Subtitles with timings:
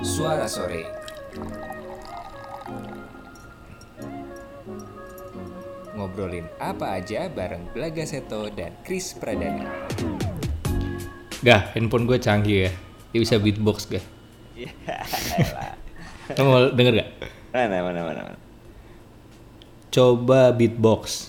[0.00, 0.88] Suara Sore.
[5.92, 9.68] Ngobrolin apa aja bareng Belaga Seto dan Chris Pradana.
[11.44, 12.72] Gak, handphone gue canggih ya.
[13.12, 14.00] Dia bisa beatbox gak?
[14.56, 14.72] Iya.
[16.36, 17.10] Kamu mau denger gak?
[17.52, 18.38] mana mana mana mana.
[19.92, 21.28] Coba beatbox.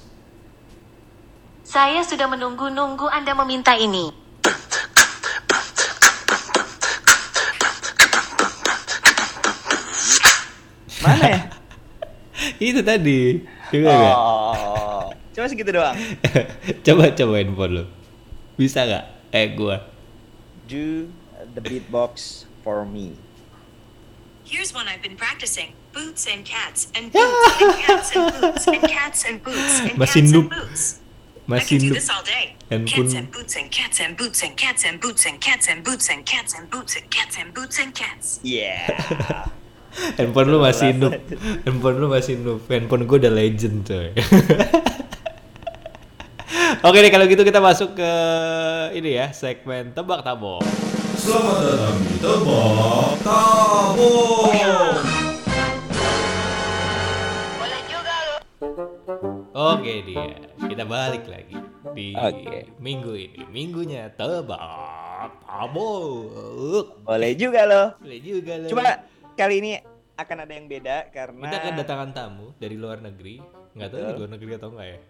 [1.67, 4.20] Saya sudah menunggu-nunggu Anda meminta ini.
[11.04, 11.39] Mana ya?
[12.71, 13.43] Itu tadi.
[13.71, 14.15] Juga gak?
[14.18, 15.05] Oh,
[15.36, 15.96] cuma segitu doang.
[16.86, 17.83] coba coba handphone lo.
[18.55, 19.05] Bisa gak?
[19.32, 19.87] Eh gua.
[20.68, 21.11] Do
[21.55, 23.15] the beatbox for me.
[24.43, 25.71] Here's one I've been practicing.
[25.91, 30.32] Boots and cats and boots and cats and boots and cats and boots and cats
[30.32, 30.83] and boots.
[31.52, 32.55] I Masih can do this all day.
[32.72, 35.80] Handphone- Cats and boots and cats and boots and cats and boots and cats and
[35.83, 38.39] boots and cats and boots and cats and boots and cats.
[38.44, 39.52] Yeah.
[40.19, 41.13] Handphone lu masih noob.
[41.67, 42.63] Handphone lu masih noob.
[42.67, 44.11] Handphone gue udah legend coy.
[46.81, 48.11] Oke deh kalau gitu kita masuk ke
[48.97, 50.66] ini ya segmen tebak tabok.
[51.13, 54.49] Selamat datang di Tebak Tabung.
[59.51, 61.53] Oke dia, kita balik lagi
[61.94, 62.73] di Oke.
[62.81, 63.45] minggu ini.
[63.53, 64.57] Minggunya tebak
[65.45, 67.05] tabok.
[67.05, 67.94] Boleh juga loh.
[68.01, 68.69] Boleh juga loh.
[68.73, 69.05] Cuma
[69.37, 69.71] kali ini
[70.19, 73.41] akan ada yang beda karena kita kedatangan tamu dari luar negeri.
[73.73, 74.99] Nggak tahu di luar negeri atau enggak ya.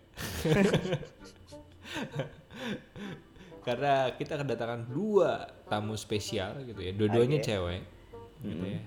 [3.62, 6.92] Karena kita kedatangan dua tamu spesial gitu ya.
[6.98, 7.46] Dua-duanya Oke.
[7.46, 7.82] cewek.
[8.42, 8.82] Gitu ya.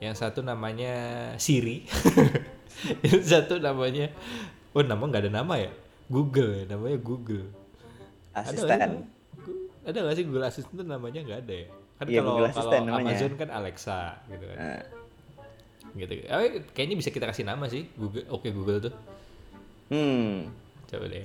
[0.00, 0.92] Yang satu namanya
[1.36, 1.84] Siri.
[3.04, 4.08] yang satu namanya
[4.74, 5.70] Oh, nama nggak ada nama ya?
[6.10, 7.46] Google ya, namanya Google.
[8.34, 9.06] Ada asisten.
[9.86, 11.68] Ada nggak sih Google Assistant tuh namanya nggak ada ya?
[12.04, 13.00] Kan Iya, kalau kalau.
[13.00, 14.56] Amazon kan Alexa gitu kan.
[14.60, 14.82] Nah,
[15.94, 16.26] Gitu.
[16.26, 18.26] Eh, kayaknya bisa kita kasih nama sih Google.
[18.34, 18.94] Oke Google tuh.
[19.94, 20.50] Hmm.
[20.90, 21.22] Coba deh.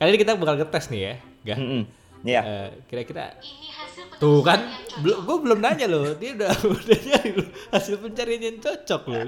[0.00, 1.14] Kali ini kita bakal ngetes nih ya,
[1.44, 1.58] Gak?
[1.60, 1.82] Mm-mm.
[2.24, 2.40] Iya.
[2.40, 4.60] Eh, kira-kira Ini hasil tuh kan
[5.02, 7.30] belum gue belum nanya loh dia udah udah nyari
[7.74, 9.26] hasil pencarian yang cocok loh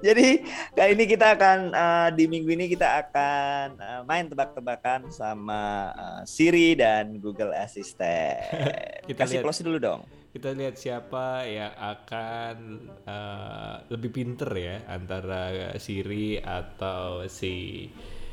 [0.00, 0.40] Jadi
[0.72, 5.60] kali ini kita akan eh, di minggu ini kita akan eh, main tebak-tebakan sama
[5.92, 8.40] eh, Siri dan Google Assistant.
[9.08, 9.44] Kita Kasih lihat.
[9.44, 10.00] close dulu dong.
[10.30, 12.56] kita lihat siapa yang akan
[13.04, 17.84] eh, lebih pinter ya antara Siri atau si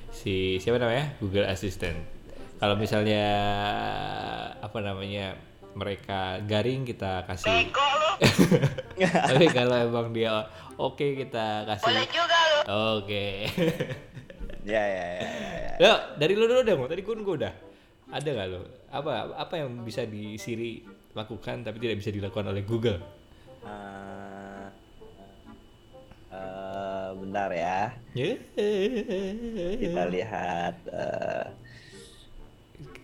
[0.07, 1.99] si siapa namanya Google Assistant
[2.61, 3.27] kalau misalnya
[4.61, 5.37] apa namanya
[5.77, 7.69] mereka garing kita kasih
[9.29, 12.01] tapi kalau emang dia oke kita kasih
[12.65, 13.25] oke
[14.67, 15.23] Ya ya ya.
[15.23, 15.71] ya, ya.
[15.79, 16.91] Yo, dari lu dulu dong.
[16.91, 17.53] Tadi kun gua udah.
[18.11, 18.67] Ada nggak lo?
[18.91, 20.83] Apa apa yang bisa di Siri
[21.15, 22.99] lakukan tapi tidak bisa dilakukan oleh Google?
[23.63, 24.65] Eh,
[26.27, 27.95] eh, bentar ya.
[28.11, 28.35] Ya.
[29.79, 30.75] Kita lihat.
[30.91, 31.36] eh,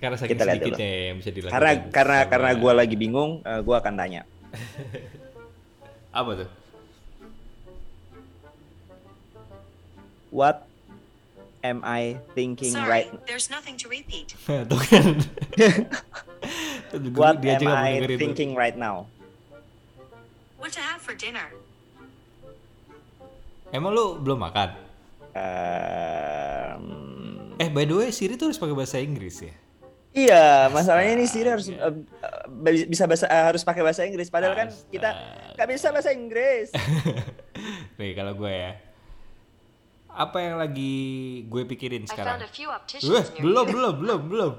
[0.04, 1.56] Karena saking Kita lihat sedikitnya ya yang bisa dilakukan.
[1.56, 4.22] karena karena sama- karena gue lagi bingung, eh, gue akan tanya.
[6.20, 6.50] apa tuh?
[10.28, 10.68] What
[11.64, 13.08] am I thinking Sorry, right?
[13.24, 14.36] there's nothing to repeat.
[14.68, 15.24] tuh kan.
[17.16, 19.08] What Dia am I thinking right now?
[20.60, 21.48] What to have for dinner?
[23.72, 24.76] Emang lu belum makan?
[25.34, 26.86] Ehm,
[27.58, 29.56] Eh by the way Siri tuh harus pakai bahasa Inggris ya?
[30.14, 34.30] Iya, masalahnya ini Siri harus eh, eh, bisa bahasa eh, harus pakai bahasa Inggris.
[34.30, 35.54] Padahal kan kita Astaga.
[35.58, 36.70] nggak bisa bahasa Inggris.
[37.98, 38.78] Nih kalau gue ya.
[40.14, 40.94] Apa yang lagi
[41.50, 42.38] gue pikirin sekarang?
[42.38, 44.54] Wah, belum, belum, belum, belum.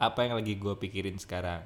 [0.00, 1.60] Apa yang lagi gue pikirin sekarang?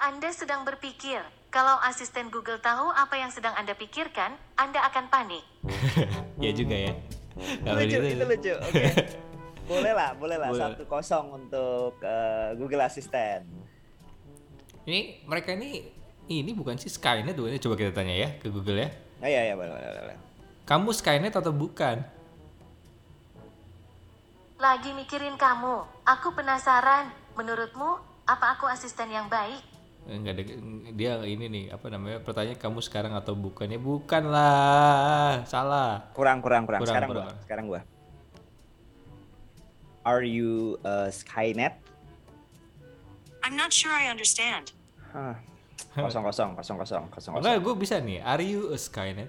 [0.00, 1.20] Anda sedang berpikir,
[1.52, 5.44] kalau asisten Google tahu apa yang sedang Anda pikirkan, Anda akan panik.
[6.44, 6.94] ya juga ya.
[7.68, 8.54] Kalau lucu, gitu- itu lucu.
[8.56, 9.27] Oke.
[9.68, 10.48] Boleh lah, boleh lah.
[10.56, 13.44] Satu kosong untuk eh, Google Assistant.
[14.88, 15.84] Ini mereka ini
[16.32, 17.52] ini bukan sih Skynet bukan?
[17.60, 18.88] Coba kita tanya ya ke Google ya.
[19.20, 20.18] Oh, iya, iya, boleh, boleh, boleh.
[20.64, 22.00] Kamu Skynet atau bukan?
[24.56, 25.84] Lagi mikirin kamu.
[26.08, 27.12] Aku penasaran.
[27.38, 29.62] Menurutmu, apa aku asisten yang baik?
[30.08, 30.42] Enggak ada
[30.96, 36.64] dia ini nih apa namanya pertanyaan kamu sekarang atau bukannya bukan lah salah Kurang, kurang,
[36.64, 36.80] kurang.
[36.80, 37.26] Kurang, sekarang kurang.
[37.28, 37.80] gua, sekarang gua.
[40.08, 41.76] Are you uh, Skynet?
[43.44, 44.72] I'm not sure I understand.
[45.12, 45.36] Hah.
[45.98, 47.44] Kosong, kosong, kosong, kosong, kosong, kosong.
[47.44, 48.24] Enggak, gue bisa nih.
[48.24, 49.28] Are you a Skynet?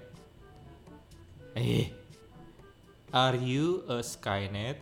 [1.52, 1.92] Eh.
[3.12, 4.78] Are you a Skynet?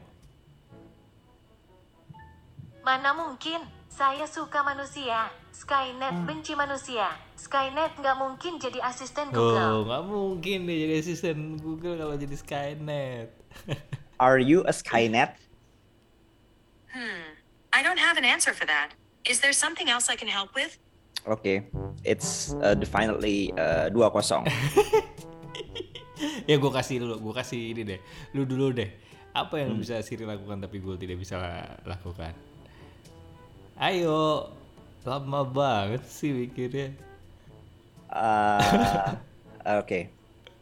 [2.84, 3.64] Mana mungkin?
[3.88, 5.32] Saya suka manusia.
[5.50, 6.28] Skynet Hmm.
[6.28, 7.10] benci manusia.
[7.34, 9.76] Skynet nggak mungkin jadi asisten Oh, Google.
[9.90, 13.28] nggak mungkin deh jadi asisten Google kalau jadi Skynet.
[14.22, 15.34] Are you a Skynet?
[16.92, 17.36] Hmm.
[17.72, 18.96] I don't have an answer for that.
[19.28, 20.78] Is there something else I can help with?
[21.28, 21.68] Oke,
[22.06, 24.48] it's uh, definitely uh, 2-0.
[26.48, 28.00] ya gue kasih dulu, gue kasih ini deh.
[28.32, 28.88] Lu dulu deh.
[29.36, 32.32] Apa yang bisa Siri lakukan tapi gue tidak bisa la- lakukan?
[33.76, 34.48] Ayo,
[35.04, 36.96] lama banget sih mikirnya.
[38.08, 39.12] Uh,
[39.84, 40.08] Oke,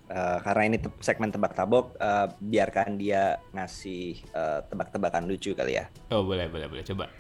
[0.06, 5.90] Uh, karena ini te- segmen tebak-tabok, uh, biarkan dia ngasih uh, tebak-tebakan lucu kali ya.
[6.14, 6.86] Oh boleh, boleh, boleh.
[6.86, 7.10] Coba.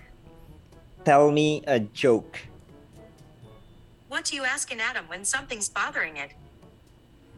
[1.02, 2.46] Tell me a joke.
[4.06, 6.30] What do you ask an atom when something's bothering it?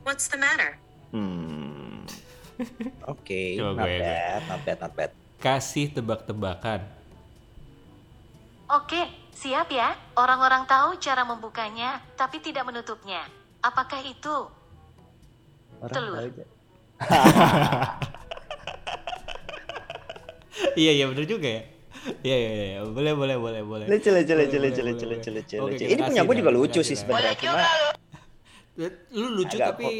[0.04, 0.76] What's the matter?
[1.16, 2.04] Hmm.
[3.12, 5.10] Oke, Coba not gue bad, not bad, not bad.
[5.40, 6.84] Kasih tebak-tebakan.
[8.68, 9.00] Oke,
[9.32, 9.96] siap ya.
[10.12, 13.24] Orang-orang tahu cara membukanya, tapi tidak menutupnya.
[13.64, 14.57] Apakah itu?
[15.78, 16.18] Orang Telur.
[16.18, 16.44] aja.
[20.80, 21.62] iya, iya bener juga ya.
[22.24, 22.80] Iya, iya, iya.
[22.86, 23.86] Boleh, boleh, boleh, boleh.
[23.86, 25.18] Lucu, lucu, Boleh, lucu, boleh, lucu, boleh, lucu, boleh.
[25.18, 25.84] lucu, lucu, lucu.
[25.86, 27.34] Ini punya gue juga lucu sih sebenarnya.
[27.38, 27.62] Cuma
[29.10, 29.90] Lu lucu Agak tapi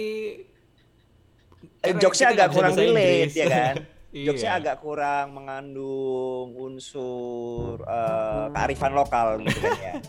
[1.83, 3.77] eh, jokesnya agak kurang relate ya kan.
[4.09, 4.33] Iya.
[4.33, 10.01] Jokesnya agak kurang mengandung unsur eh, kearifan lokal gitu kan ya.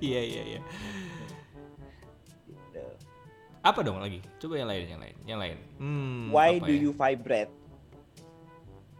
[0.00, 0.60] Iya, iya, iya.
[3.66, 4.22] Apa dong lagi?
[4.38, 5.56] Coba yang lain, yang lain, yang lain.
[5.82, 6.86] Hmm, Why do ya?
[6.86, 7.50] you vibrate?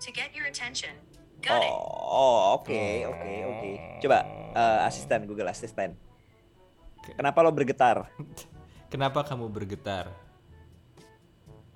[0.03, 0.91] To get your attention.
[1.39, 1.71] Got it.
[1.71, 2.75] Oh, oke,
[3.07, 3.71] oke, oke.
[4.03, 4.19] Coba
[4.59, 5.95] eh, asisten Google Assistant.
[7.15, 8.11] Kenapa lo bergetar?
[8.93, 10.11] Kenapa kamu bergetar?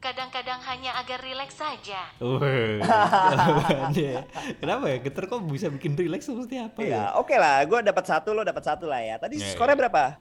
[0.00, 2.10] Kadang-kadang hanya agar rileks saja.
[2.18, 4.24] Wih, jawabannya.
[4.58, 4.96] Kenapa ya?
[4.98, 6.88] Getar kok bisa bikin relax seperti apa ya?
[6.90, 7.62] Ya, oke lah.
[7.68, 9.20] Gue dapat satu, lo dapat satu lah ya.
[9.20, 10.18] Tadi Iya, skornya iya.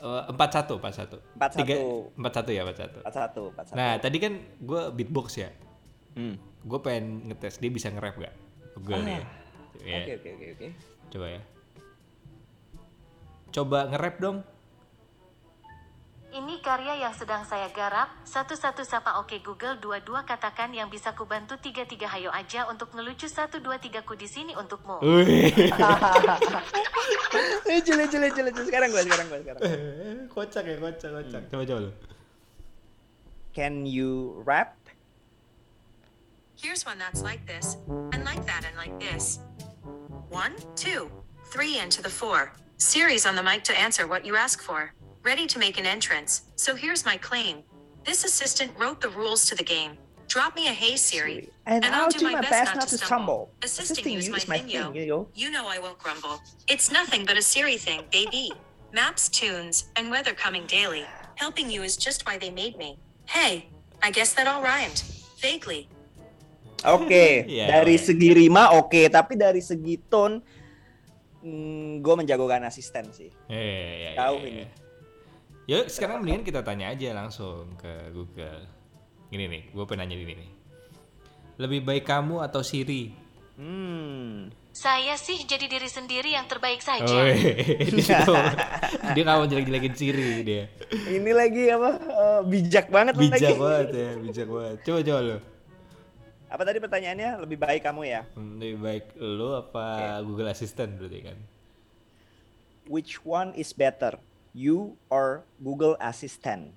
[0.00, 1.16] Eh, Empat satu, empat satu.
[1.38, 2.18] 4-1.
[2.18, 2.98] empat satu ya, empat satu.
[3.02, 3.76] Empat satu, empat satu.
[3.78, 5.50] Nah, tadi kan gue beatbox ya.
[6.14, 6.36] Hmm.
[6.64, 8.34] Gue pengen ngetes dia bisa nge-rap gak?
[8.90, 9.02] Ah.
[9.04, 9.22] ya.
[9.84, 10.68] Ya, Oke, oke, oke, oke.
[11.10, 11.40] Coba ya.
[13.50, 14.38] Coba nge-rap dong.
[16.64, 18.08] Karya yang sedang saya garap.
[18.24, 23.60] Satu-satu sapa oke Google, dua-dua katakan yang bisa kubantu tiga-tiga hayo aja untuk ngelucu satu
[23.60, 25.04] dua tiga ku di sini untukmu.
[27.68, 28.62] Lucu, lucu, lucu, lucu.
[28.64, 29.60] Sekarang gue, sekarang gue, sekarang.
[30.32, 31.42] kocak ya, kocak, kocak.
[31.52, 31.92] Coba coba lu.
[33.52, 34.72] Can you rap?
[36.56, 37.76] Here's one that's like this,
[38.16, 39.36] and like that, and like this.
[40.32, 41.12] One, two,
[41.52, 42.56] three, and to the four.
[42.80, 44.96] Series on the mic to answer what you ask for.
[45.24, 46.42] Ready to make an entrance.
[46.56, 47.64] So here's my claim.
[48.04, 49.96] This assistant wrote the rules to the game.
[50.28, 53.48] Drop me a hey Siri, And I'll do my best not to stumble.
[53.62, 54.92] Assisting, Assisting you is my is my thing, yo.
[54.92, 55.32] thing.
[55.32, 56.40] You know I won't grumble.
[56.68, 58.52] It's nothing but a Siri thing, baby.
[58.92, 61.08] Maps, tunes, and weather coming daily.
[61.36, 62.98] Helping you is just why they made me.
[63.24, 63.68] Hey,
[64.02, 65.02] I guess that all rhymed.
[65.40, 65.88] Vaguely.
[66.84, 68.04] Oke, Iya, dari oke.
[68.04, 70.44] segi rima oke, tapi dari segi tone
[71.40, 73.32] hmm, gue menjagokan asisten sih.
[73.48, 74.64] Eh, ya, ya, Tahu ya, ini.
[75.64, 75.84] Ya.
[75.86, 78.64] Sekarang mendingan kita tanya aja langsung ke Google.
[79.28, 80.50] Gini nih, gue pengen nanya ini nih.
[81.56, 83.14] Lebih baik kamu atau Siri?
[83.54, 84.50] Hmm.
[84.74, 87.06] Saya sih jadi diri sendiri yang terbaik saja.
[87.06, 87.22] Oh,
[87.94, 88.18] dia,
[89.14, 90.66] dia gak mau jelek-jelekin Siri dia.
[90.90, 91.90] Ini lagi apa?
[91.94, 93.54] eh, bijak banget Bijak lagi.
[93.54, 94.76] banget ya, bijak banget.
[94.82, 95.36] Coba coba lo.
[96.50, 97.30] Apa tadi pertanyaannya?
[97.46, 98.22] Lebih baik kamu ya?
[98.34, 99.86] Lebih baik lo apa
[100.26, 101.38] Google Assistant berarti kan?
[102.90, 104.18] Which one is better?
[104.54, 106.70] You or Google Assistant?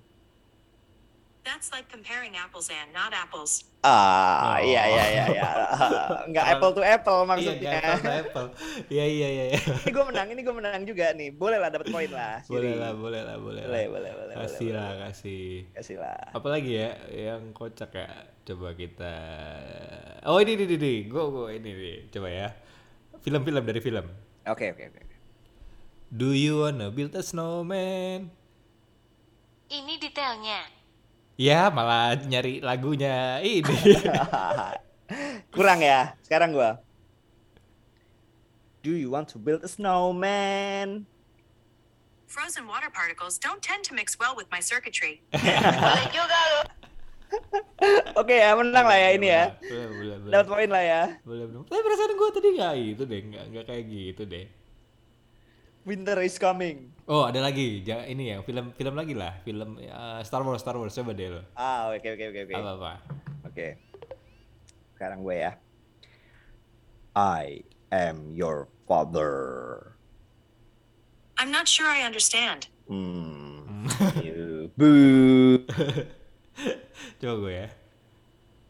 [1.47, 3.63] That's like comparing apples and not apples.
[3.79, 4.67] Ah, Oh.
[4.67, 5.47] iya iya iya iya.
[6.27, 7.71] Enggak apple to apple Iya, maksudnya.
[7.71, 8.47] gak Apple, Apple.
[8.91, 9.45] Iya, iya, iya.
[9.55, 9.59] iya.
[9.63, 11.31] ini gue menang, ini gue menang juga nih.
[11.31, 12.43] Boleh lah dapat poin lah.
[12.51, 13.69] Boleh lah, boleh lah, boleh lah.
[13.71, 15.47] Boleh, boleh, boleh, Kasih boleh, lah, kasih.
[15.71, 16.19] Kasih lah.
[16.35, 18.11] Apalagi ya yang kocak ya?
[18.43, 19.15] Coba kita.
[20.27, 21.97] Oh ini, ini, ini, gue, gue ini nih.
[22.11, 22.51] Coba ya.
[23.23, 24.03] Film-film dari film.
[24.43, 25.01] Oke oke oke.
[26.07, 28.31] Do you wanna build a snowman?
[29.67, 30.63] Ini detailnya.
[31.35, 33.99] Ya malah nyari lagunya ini.
[35.55, 36.15] Kurang ya.
[36.23, 36.79] Sekarang gua.
[38.87, 41.03] Do you want to build a snowman?
[42.31, 45.19] Frozen water particles don't tend to mix well with my circuitry.
[48.15, 49.59] Oke ya, menang lah ya ini ya.
[50.31, 51.03] Dapat poin lah ya.
[51.27, 51.67] Boleh, boleh.
[51.67, 54.47] Tapi perasaan gue tadi nggak itu deh, nggak nggak kayak gitu deh.
[55.87, 56.91] Winter is coming.
[57.07, 60.75] Oh ada lagi, jangan ini ya film film lagi lah, film eh, Star Wars Star
[60.75, 61.39] Wars coba deh lo.
[61.55, 62.53] Ah, oke oke oke oke.
[62.59, 62.91] Apa apa?
[63.47, 63.67] Oke.
[64.91, 65.55] Sekarang gue ya.
[67.15, 69.95] I am your father?
[71.39, 72.67] I'm not sure I understand.
[72.91, 73.87] Hmm.
[74.19, 75.63] you boo.
[77.23, 77.67] Coba gue ya.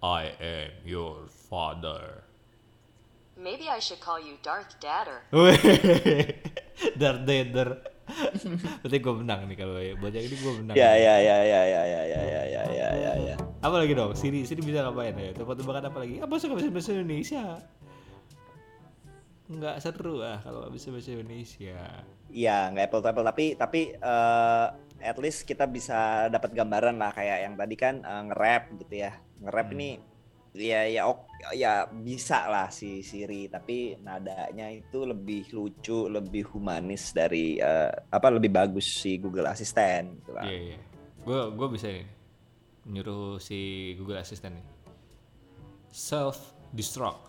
[0.05, 2.21] I am your father.
[3.33, 5.25] Maybe I should call you Darth Dadder.
[6.97, 7.69] Darth Vader.
[8.81, 9.93] Berarti gue menang nih kalau ya.
[9.99, 10.75] Buat yang ini gue menang.
[10.75, 13.35] Ya ya ya ya ya ya ya ya ya ya ya ya.
[13.61, 14.15] Apa lagi dong?
[14.15, 15.35] Siri, Siri bisa ngapain ya?
[15.35, 16.15] Tebak-tebakan apa lagi?
[16.23, 17.43] Apa suka bahasa bahasa Indonesia?
[19.47, 21.79] Nggak seru ah kalau nggak bisa bahasa Indonesia.
[22.27, 24.65] Iya, nggak apple to apple tapi tapi eh,
[24.99, 29.15] at least kita bisa dapat gambaran lah kayak yang tadi kan eh, nge-rap gitu ya.
[29.39, 29.75] Nge-rap Hmm.
[29.79, 29.89] ini
[30.55, 31.19] ya ya ok,
[31.55, 38.27] ya bisa lah si Siri tapi nadanya itu lebih lucu, lebih humanis dari eh, apa
[38.31, 40.45] lebih bagus si Google Assistant gitu lah.
[40.45, 40.79] Iya iya.
[41.27, 42.07] Gue gue bisa nih
[42.87, 44.67] nyuruh si Google Assistant nih.
[45.91, 47.27] Self destruct.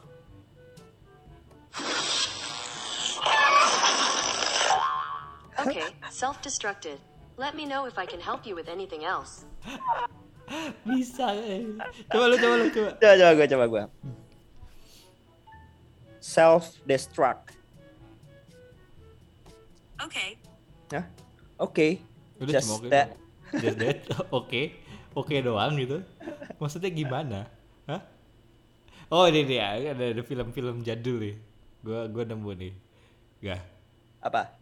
[5.58, 7.02] Okay, self destructed.
[7.36, 9.44] Let me know if I can help you with anything else.
[10.84, 11.32] Bisa.
[11.34, 11.64] eh.
[12.08, 12.90] Coba lu coba lu coba.
[12.96, 13.82] Coba coba gue coba gue.
[16.18, 17.56] Self destruct.
[19.98, 20.38] Okay.
[20.94, 21.04] Hah?
[21.58, 21.98] Oke.
[22.38, 22.88] Udah Just cuma oke.
[22.92, 23.08] that.
[23.58, 23.98] Just that.
[24.38, 24.62] Oke.
[25.16, 26.04] Oke doang gitu.
[26.60, 27.38] Maksudnya gimana?
[27.88, 28.04] Hah?
[29.08, 31.36] Oh ini dia, ada, ada film-film jadul nih.
[31.80, 32.72] Gua gua nemu nih.
[33.40, 33.62] Gak.
[34.20, 34.52] Apa?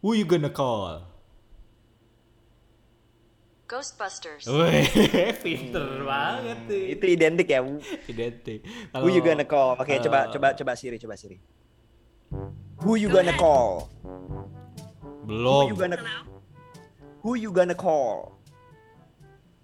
[0.00, 1.04] Who you gonna call?
[3.70, 4.50] Ghostbusters.
[4.50, 4.82] Wih,
[5.46, 6.98] pinter banget nih.
[6.98, 7.62] Itu identik ya.
[8.10, 8.66] Identik.
[8.98, 9.78] Who you gonna call?
[9.78, 11.38] Oke, coba kalau- coba coba Siri, coba Siri.
[12.82, 13.86] Who you gonna call?
[14.02, 15.70] Who Belum.
[15.70, 16.26] you gonna Hello?
[17.22, 18.42] Who you gonna call?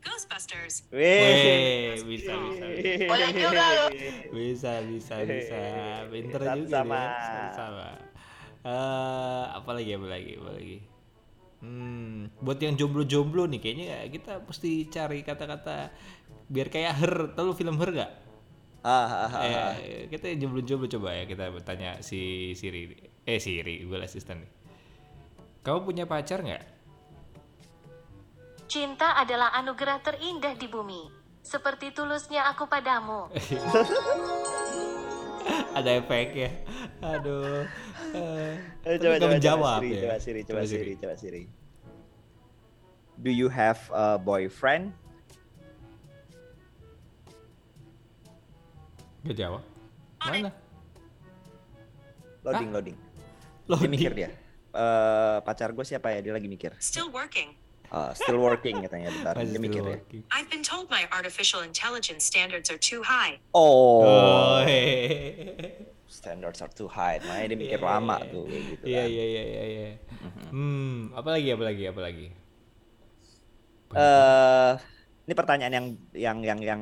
[0.07, 0.87] Ghostbusters.
[0.95, 2.65] Weh, bisa bisa.
[3.11, 3.87] Oh, lo.
[4.31, 5.59] Bisa bisa bisa.
[6.15, 7.01] Pinter juga sama.
[7.11, 7.19] dia.
[7.27, 7.89] Satu sama.
[8.63, 10.77] Eh, apa lagi apa lagi apa lagi?
[11.57, 15.89] Hmm, buat yang jomblo-jomblo nih kayaknya kita mesti cari kata-kata
[16.53, 17.15] biar kayak her.
[17.33, 18.13] Tahu film her gak?
[18.87, 19.75] Ah, ah, ah, ah.
[19.83, 22.93] Eh, kita yang jomblo-jomblo coba ya kita bertanya si Siri.
[23.27, 24.53] Eh Siri, Google Assistant nih.
[25.67, 26.63] Kamu punya pacar nggak?
[28.71, 31.11] Cinta adalah anugerah terindah di bumi.
[31.43, 33.27] Seperti tulusnya aku padamu.
[35.79, 36.51] Ada efek ya.
[37.01, 37.65] Aduh.
[38.15, 38.55] Eh,
[38.87, 40.01] Eh, coba coba menjawab coba Siri, ya.
[40.03, 41.43] coba Siri, coba Siri, coba Siri.
[43.17, 44.93] Do you have a boyfriend?
[49.27, 49.63] Gak jawab.
[50.23, 50.51] Mana?
[52.47, 52.97] Loading, loading.
[53.67, 54.31] Loh, Dia mikir dia.
[54.71, 56.23] Eh, pacar gue siapa ya?
[56.23, 56.71] Dia lagi mikir.
[56.79, 57.57] Still working.
[57.91, 59.33] Ah, still working katanya bentar.
[59.37, 59.99] Masih Dia mikir ya.
[60.35, 63.39] I've been told my artificial intelligence standards are too high.
[63.55, 65.87] Oh, Oh, hehehe.
[66.11, 67.23] standards are too high.
[67.23, 69.09] Makanya dia mikir lama tuh kayak gitu Iya kan.
[69.11, 69.89] iya iya iya iya.
[70.51, 72.27] Hmm, apa lagi apa lagi apa lagi?
[73.95, 74.73] Eh,
[75.27, 76.81] ini pertanyaan yang yang yang yang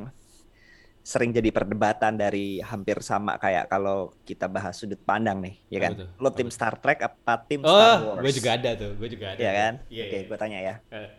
[1.04, 5.92] sering jadi perdebatan dari hampir sama kayak kalau kita bahas sudut pandang nih, ya kan?
[6.16, 6.48] Lo Apa tim?
[6.48, 8.24] Star Trek apa tim Star Oh, Wars?
[8.24, 9.38] gue juga ada tuh, gue juga ada.
[9.38, 9.72] Iya kan?
[9.92, 10.24] Iya, Oke, iya.
[10.24, 10.74] gue tanya ya.
[10.88, 11.10] Eh,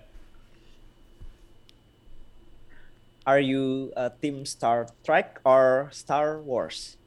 [3.26, 6.98] Are you a team Star Trek or Star Wars?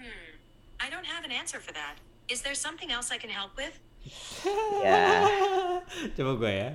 [0.00, 0.36] Hmm.
[0.80, 1.96] I don't have an answer for that.
[2.28, 3.76] Is there something else I can help with?
[4.84, 5.28] Ya,
[6.16, 6.70] Coba gue ya.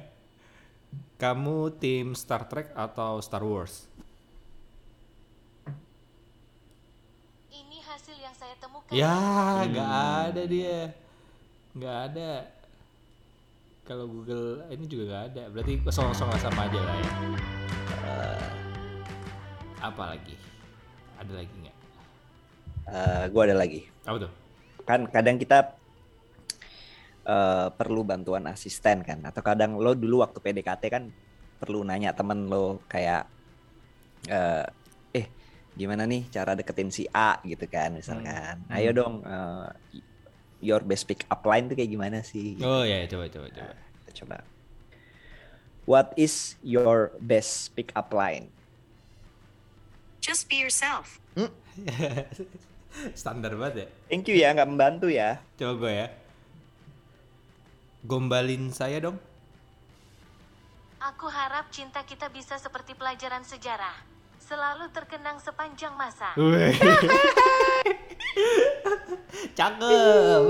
[1.19, 3.91] Kamu tim Star Trek atau Star Wars?
[7.51, 8.87] Ini hasil yang saya temukan.
[8.87, 9.19] Ya,
[9.67, 9.91] nggak
[10.31, 10.95] ada dia.
[11.75, 12.31] Nggak ada.
[13.83, 15.43] Kalau Google ini juga nggak ada.
[15.51, 17.11] Berarti kosong-kosong sama aja lah ya.
[18.07, 18.47] Eh,
[19.83, 20.39] apa lagi?
[21.19, 21.77] Ada lagi nggak?
[23.27, 23.81] gue ada lagi.
[24.07, 24.31] Apa tuh?
[24.87, 25.78] Kan kadang kita
[27.29, 31.13] eh, perlu bantuan asisten kan, atau kadang lo dulu waktu PDKT kan
[31.61, 33.29] perlu nanya temen lo kayak,
[34.25, 34.65] eh,
[35.13, 35.27] eh
[35.77, 38.65] gimana nih cara deketin si A gitu kan, misalkan.
[38.73, 39.67] Ayo dong, eh,
[40.59, 42.59] your best pick up line tuh kayak gimana sih?
[42.59, 43.73] Oh ya, coba coba coba.
[43.77, 44.37] Kita coba.
[45.89, 48.53] What is your best pick up line?
[50.21, 51.17] Just be yourself.
[53.15, 53.87] Standar banget ya.
[54.11, 55.39] Thank you ya, nggak membantu ya.
[55.55, 56.07] Coba gue ya.
[58.03, 59.19] Gombalin saya dong.
[60.99, 63.95] Aku harap cinta kita bisa seperti pelajaran sejarah.
[64.39, 66.31] Selalu terkenang sepanjang masa.
[69.57, 70.43] Cakep.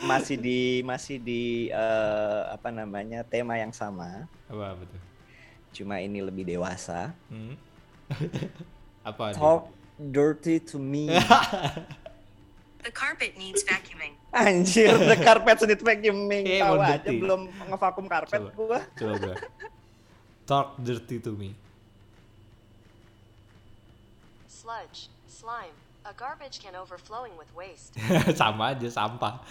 [0.00, 5.02] Masih di masih di eh, apa namanya tema yang sama, Apa tuh?
[5.76, 7.12] cuma ini lebih dewasa.
[7.28, 7.52] Hmm?
[9.08, 9.36] apa?
[9.36, 9.68] Talk
[10.00, 11.12] dirty to me.
[12.86, 14.14] The carpet needs vacuuming.
[14.30, 16.46] Anjir, the carpet need vacuuming.
[16.46, 17.18] Eh, Tahu aja dirty.
[17.18, 18.50] belum ngevakum karpet Coba.
[18.54, 18.78] gua.
[18.94, 19.32] Coba.
[20.46, 21.58] Talk dirty to me.
[24.46, 25.74] Sludge, slime.
[26.06, 27.98] A garbage can overflowing with waste.
[28.38, 29.42] Sama aja sampah.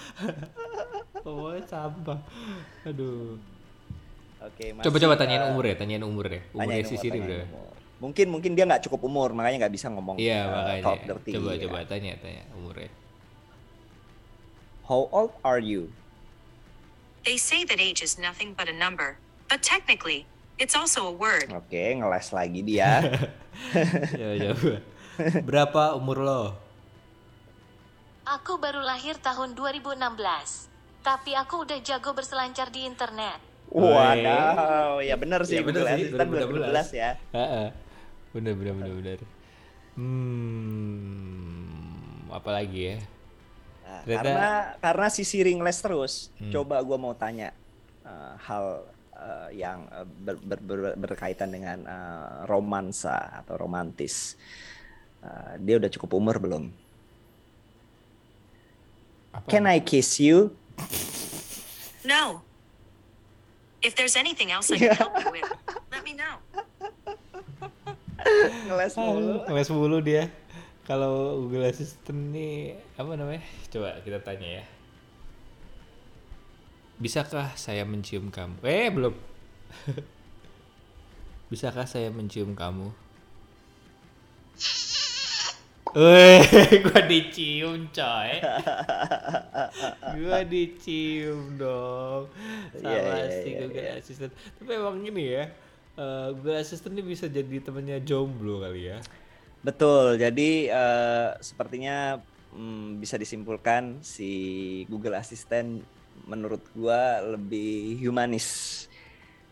[1.28, 2.24] oh, sampah.
[2.88, 3.36] Aduh.
[4.40, 6.40] Oke, masih, Coba-coba tanyain eh, umur ya, tanyain umur ya.
[6.56, 7.44] Umurnya tanyain si umur, Siri udah.
[7.52, 7.72] umur.
[8.00, 10.16] Mungkin mungkin dia nggak cukup umur, makanya nggak bisa ngomong.
[10.16, 10.84] Iya, eh, makanya.
[10.88, 11.60] talk dirty, Coba ya.
[11.68, 12.88] coba tanya tanya umurnya.
[14.86, 15.90] How old are you?
[17.26, 19.18] They say that age is nothing but a number,
[19.50, 20.30] but technically,
[20.62, 21.50] it's also a word.
[21.50, 23.02] Oke, ngeles lagi dia.
[24.14, 24.78] Coba coba.
[25.42, 26.54] Berapa umur lo?
[28.30, 30.70] Aku baru lahir tahun 2016.
[31.02, 33.42] Tapi aku udah jago berselancar di internet.
[33.74, 37.18] Waduh, ya bener sih Ya, bener sih, Assistant 2016 2012 ya.
[37.34, 37.74] Heeh.
[38.38, 39.18] Bener bener bener bener.
[39.98, 41.10] Hmm,
[42.30, 43.02] apa lagi ya?
[44.06, 46.54] Ternyata- karena karena si Siri ngeles terus, Hmm.
[46.54, 47.50] coba gua mau tanya
[48.02, 54.38] eh, hal eh, yang eh, ber- ber- ber- berkaitan dengan eh, romansa atau romantis.
[55.20, 56.70] Eh, dia udah cukup umur belum?
[59.34, 59.50] Apa?
[59.50, 60.54] Can I kiss you?
[62.06, 62.46] No.
[63.82, 65.50] If there's anything else I can help you with,
[65.90, 66.36] let me know.
[68.66, 69.46] ngeles mulu.
[69.46, 70.30] Ngeles mulu dia.
[70.86, 73.44] Kalau Google Assistant nih apa namanya?
[73.74, 74.64] Coba kita tanya ya.
[77.04, 78.56] Bisakah saya mencium kamu?
[78.64, 79.16] Eh belum.
[81.52, 82.88] Bisakah saya mencium kamu?
[85.96, 86.44] Weh,
[86.84, 88.32] gua dicium coy.
[90.14, 92.24] gua dicium dong.
[92.76, 93.98] Sama Iya, iya, si iya, Google iya.
[93.98, 94.34] Assistant.
[94.58, 95.46] Tapi emang gini ya.
[95.96, 99.00] eh, Google Assistant ini bisa jadi temannya jomblo kali ya.
[99.66, 100.22] Betul.
[100.22, 102.22] Jadi eh, sepertinya
[102.54, 104.30] mm, bisa disimpulkan si
[104.86, 105.82] Google Assistant
[106.30, 108.48] menurut gua lebih humanis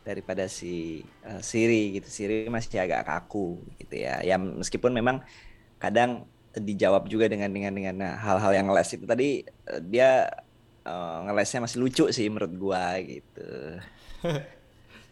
[0.05, 2.07] daripada si eh, Siri gitu.
[2.13, 4.21] Siri masih agak kaku gitu ya.
[4.21, 5.25] Ya meskipun memang
[5.81, 10.29] kadang dijawab juga dengan dengan dengan hal-hal yang ngeles itu tadi eh, dia
[10.85, 13.49] eh, ngelesnya masih lucu sih menurut gua gitu.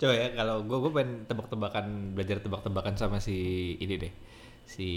[0.02, 1.86] Coba ya kalau gue gue pengen tebak-tebakan
[2.18, 3.38] belajar tebak-tebakan sama si
[3.78, 4.14] ini deh
[4.72, 4.90] si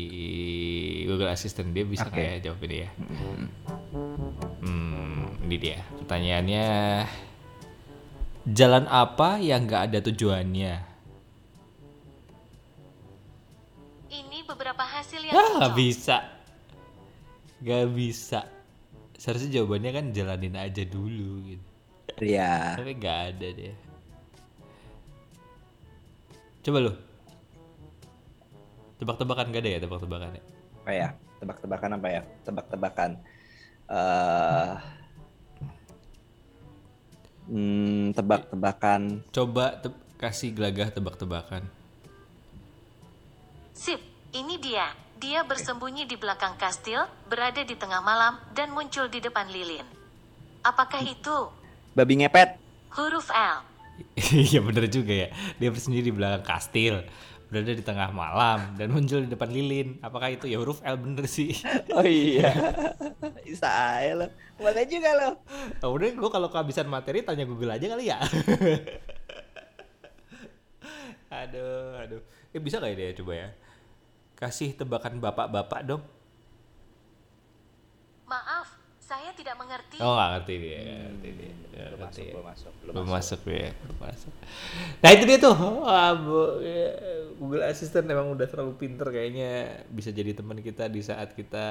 [1.10, 2.22] Google Assistant dia bisa Oke.
[2.22, 2.90] kayak jawab ini ya.
[4.62, 6.66] Hmm, ini dia pertanyaannya
[8.54, 10.74] jalan apa yang nggak ada tujuannya?
[14.14, 16.22] Ini beberapa hasil yang Ah bisa,
[17.58, 18.46] nggak bisa.
[19.18, 21.66] Seharusnya jawabannya kan jalanin aja dulu gitu.
[22.22, 22.78] Iya.
[22.78, 23.74] Tapi nggak ada dia.
[26.62, 27.13] Coba lu.
[29.00, 30.42] Tebak-tebakan gak ada ya tebak-tebakan ya?
[30.84, 31.08] apa ya
[31.40, 33.10] tebak-tebakan apa ya tebak-tebakan
[33.88, 34.72] eh
[37.48, 41.68] hmm, tebak-tebakan Coba te- kasih gelagah tebak-tebakan.
[43.76, 44.00] Sip,
[44.32, 44.88] ini dia.
[45.20, 49.84] Dia bersembunyi di belakang kastil, berada di tengah malam, dan muncul di depan lilin.
[50.64, 51.52] Apakah itu
[51.92, 52.56] babi ngepet
[52.96, 53.60] huruf L?
[54.52, 55.28] Iya bener juga ya.
[55.60, 57.04] Dia bersendiri di belakang kastil,
[57.54, 60.02] berada di tengah malam dan muncul di depan lilin.
[60.02, 61.54] Apakah itu ya huruf L bener sih?
[61.94, 62.50] oh iya
[63.46, 64.26] bisa aja lo
[64.58, 65.30] boleh juga lo
[65.86, 68.18] Oh, udah gue kalau kehabisan materi tanya Google aja kali ya.
[71.30, 72.22] aduh, aduh.
[72.50, 73.48] Eh bisa gak ya dia coba ya?
[74.34, 76.02] Kasih tebakan bapak-bapak dong.
[78.26, 78.73] Maaf,
[79.14, 79.96] saya tidak mengerti.
[80.02, 81.52] Oh nggak ngerti dia, nggak ngerti dia.
[81.74, 82.32] Belum ngerti masuk ya.
[82.34, 83.40] belum masuk belum masuk.
[83.46, 84.32] ya belum masuk.
[84.98, 85.54] Nah itu dia tuh.
[85.54, 86.86] Wah, bu- ya,
[87.38, 89.52] Google Assistant emang udah terlalu pinter kayaknya.
[89.86, 91.66] Bisa jadi teman kita di saat kita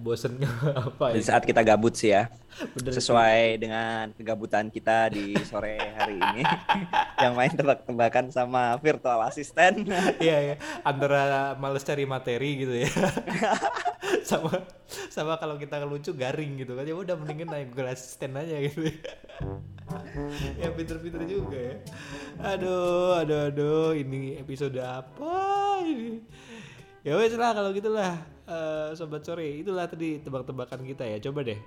[0.00, 0.40] bosen
[0.88, 1.36] apa di ya?
[1.36, 2.32] saat kita gabut sih ya.
[2.72, 6.42] Bener sesuai dengan kegabutan kita di sore hari ini.
[7.24, 9.84] Yang main tebak-tebakan sama virtual assistant.
[10.16, 12.88] Iya ya antara males cari materi gitu ya.
[14.28, 14.48] Sama
[15.14, 16.84] sama kalau kita lucu garing gitu kan.
[16.86, 18.90] Ya udah mendingan naik Google Assistant aja gitu.
[20.58, 21.76] Ya pinter-pinter juga ya.
[22.42, 26.26] Aduh aduh aduh ini episode apa ini?
[27.06, 29.58] Ya wes lah kalau gitulah Eh, sobat sore.
[29.58, 31.18] Itulah tadi tebak-tebakan kita ya.
[31.18, 31.58] Coba deh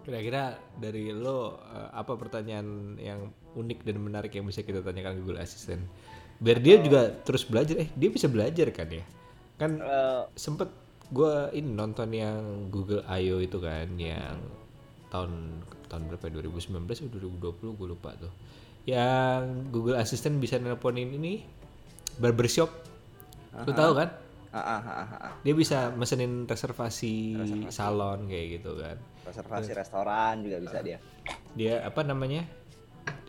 [0.00, 5.22] kira-kira dari lo eh, apa pertanyaan yang unik dan menarik yang bisa kita tanyakan ke
[5.24, 5.84] Google Assistant?
[6.40, 7.84] Biar dia juga terus belajar.
[7.84, 9.04] Eh dia bisa belajar kan ya?
[9.60, 10.72] Kan Eh, sempet
[11.10, 13.42] gue ini nonton yang Google I.O.
[13.42, 14.38] itu kan yang
[15.10, 16.38] tahun tahun berapa ya?
[16.38, 18.30] 2019 atau 2020 gue lupa tuh
[18.86, 21.42] yang Google Assistant bisa nelponin ini
[22.16, 22.70] barbershop
[23.66, 24.10] lu tahu kan
[24.50, 25.32] Ah, ah, ah.
[25.46, 27.70] Dia bisa mesenin reservasi, Reservasi.
[27.70, 28.98] salon kayak gitu kan.
[29.22, 30.98] reservasi restoran juga bisa dia.
[31.54, 32.42] Dia apa namanya?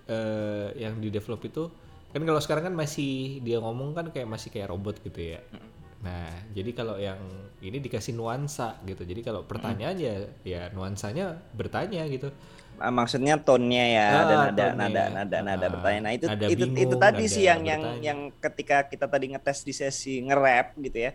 [0.09, 1.69] eh yang di develop itu
[2.09, 5.45] kan kalau sekarang kan masih dia ngomong kan kayak masih kayak robot gitu ya.
[6.01, 7.21] Nah, jadi kalau yang
[7.61, 9.05] ini dikasih nuansa gitu.
[9.05, 12.33] Jadi kalau pertanyaan ya ya nuansanya bertanya gitu.
[12.81, 14.73] Ah, maksudnya tone-nya ya Ah, ada nada tone-nya.
[14.73, 15.99] nada nada nada Ah, bertanya.
[16.01, 18.01] Nah, itu nada itu itu bingung, tadi nada sih yang yang bertanya.
[18.01, 21.11] yang ketika kita tadi ngetes di sesi nge-rap gitu ya.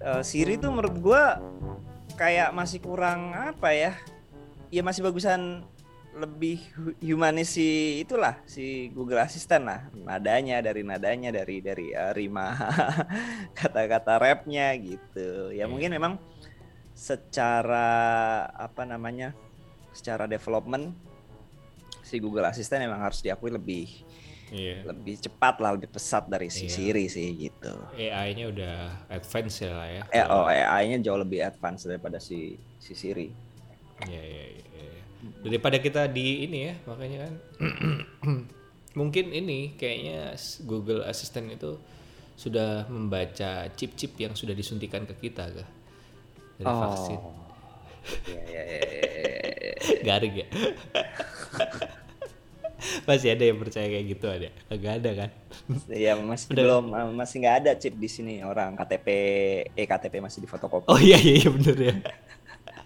[0.00, 1.36] Eh, Siri tuh menurut gua
[2.16, 3.92] kayak masih kurang apa ya?
[4.72, 5.68] Ya masih bagusan
[6.16, 7.68] lebih hu- humanis si
[8.00, 12.56] itulah si Google Assistant lah nadanya dari nadanya dari dari eh, rima
[13.58, 15.68] kata-kata rapnya gitu ya Iya.
[15.68, 16.12] mungkin memang
[16.96, 17.88] secara
[18.48, 19.36] apa namanya
[19.92, 20.96] secara development
[22.00, 23.86] si Google Assistant memang harus diakui lebih
[24.46, 24.86] Iya.
[24.86, 26.72] lebih cepat lah lebih pesat dari si Iya.
[26.72, 28.76] Siri sih gitu AI-nya udah
[29.10, 30.02] advance ya lah ya.
[30.08, 33.26] eh oh AI-nya jauh lebih advance daripada si si Siri
[34.06, 34.95] Iya, iya, iya, iya.
[35.42, 37.34] Daripada kita di ini ya, makanya kan
[39.00, 40.34] mungkin ini kayaknya
[40.64, 41.76] Google Assistant itu
[42.36, 45.68] sudah membaca chip-chip yang sudah disuntikan ke kita kah?
[46.60, 47.18] Dari vaksin.
[48.28, 49.36] Iya, iya, iya, iya, iya,
[49.72, 50.00] iya.
[50.04, 50.46] Garing ya.
[53.08, 54.48] Masih ada yang percaya kayak gitu ada?
[54.68, 55.30] Enggak ada kan?
[55.90, 56.62] Ya masih Udah.
[56.62, 56.84] belum
[57.16, 59.08] masih nggak ada chip di sini orang KTP
[59.74, 60.86] eh KTP masih difotokopi.
[60.86, 61.94] Oh iya iya, iya bener ya.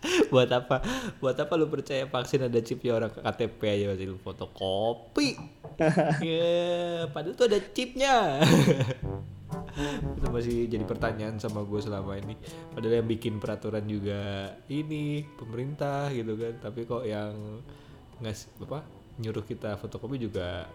[0.33, 0.81] Buat apa?
[1.21, 5.37] Buat apa lu percaya vaksin ada chipnya orang KTP aja masih lu fotokopi?
[6.21, 8.37] Ya, padahal tuh ada chipnya.
[10.21, 12.37] itu masih jadi pertanyaan sama gue selama ini.
[12.77, 16.55] Padahal yang bikin peraturan juga ini pemerintah gitu kan.
[16.61, 17.65] Tapi kok yang
[18.21, 18.85] ngas apa
[19.17, 20.69] nyuruh kita fotokopi juga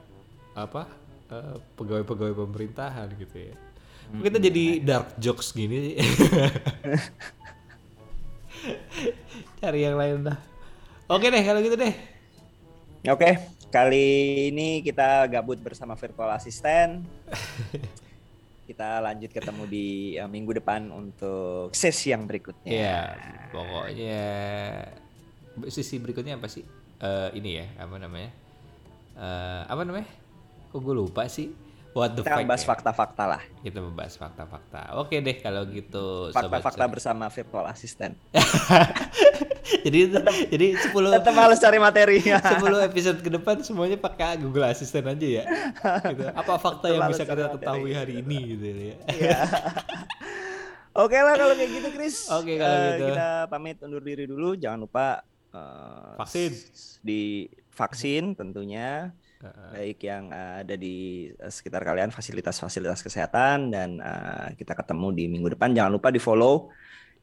[0.58, 0.90] apa
[1.30, 3.56] eh, pegawai-pegawai pemerintahan gitu ya.
[4.10, 5.96] Kok Kita jadi dark jokes gini sih.
[9.66, 10.38] Cari yang lain dah.
[11.10, 11.90] Oke deh kalau gitu deh.
[13.10, 13.34] Oke,
[13.74, 14.06] kali
[14.54, 17.02] ini kita gabut bersama virtual assistant.
[18.70, 19.88] kita lanjut ketemu di
[20.22, 22.70] eh, minggu depan untuk sesi yang berikutnya.
[22.70, 23.02] Iya,
[23.50, 24.26] pokoknya
[25.74, 26.62] sisi berikutnya apa sih?
[27.02, 28.30] Eh, ini ya, apa namanya?
[29.18, 30.06] Eh, apa namanya?
[30.70, 31.50] Kok gue lupa sih?
[31.98, 32.70] What the Kita fact bahas ya?
[32.70, 33.42] fakta-fakta lah.
[33.66, 34.94] Kita membahas fakta-fakta.
[35.02, 36.30] Oke deh kalau gitu.
[36.30, 38.14] Fakta-fakta bersama virtual assistant.
[39.86, 40.00] jadi
[40.50, 42.18] jadi 10 Tetap males cari materi.
[42.62, 45.44] 10 episode ke depan semuanya pakai Google Assistant aja ya.
[46.14, 46.26] Gitu.
[46.32, 47.98] Apa fakta yang Terlalu bisa kita ketahui materi.
[47.98, 48.96] hari ini gitu ya.
[49.10, 49.40] Iya.
[50.96, 52.16] Oke lah kalau kayak gitu Chris.
[52.32, 53.06] Oke, kalau Eh, gitu.
[53.12, 54.56] Kita pamit undur diri dulu.
[54.56, 55.20] Jangan lupa
[55.52, 56.52] eh, Vaksin.
[57.04, 57.22] Di
[57.76, 59.12] vaksin tentunya.
[59.76, 64.00] Baik yang eh, ada di sekitar kalian fasilitas-fasilitas kesehatan dan
[64.56, 65.76] kita ketemu di minggu depan.
[65.76, 66.72] Jangan lupa di follow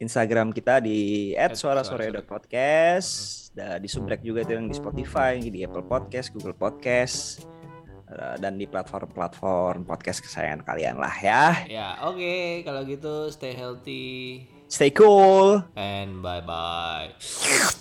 [0.02, 3.08] Instagram kita di @suara-sore.podcast,
[3.54, 7.46] Da- di subrek juga itu yang di Spotify, di Apple Podcast, Google Podcast,
[8.12, 11.44] dan di platform-platform podcast kesayangan kalian lah ya.
[11.64, 15.64] Ya, oke kalau gitu stay healthy Stay cool.
[15.76, 17.80] and bye bye.